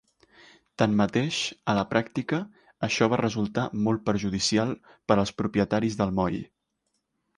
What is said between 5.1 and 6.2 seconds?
per als propietaris del